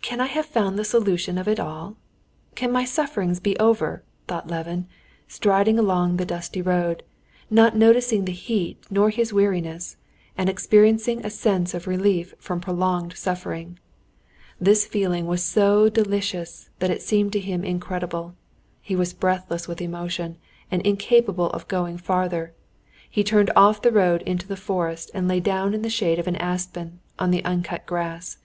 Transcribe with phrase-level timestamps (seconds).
[0.00, 1.94] "Can I have found the solution of it all?
[2.56, 4.88] can my sufferings be over?" thought Levin,
[5.28, 7.04] striding along the dusty road,
[7.48, 9.96] not noticing the heat nor his weariness,
[10.36, 13.78] and experiencing a sense of relief from prolonged suffering.
[14.60, 18.34] This feeling was so delicious that it seemed to him incredible.
[18.80, 20.38] He was breathless with emotion
[20.72, 22.52] and incapable of going farther;
[23.08, 26.26] he turned off the road into the forest and lay down in the shade of
[26.26, 28.38] an aspen on the uncut grass.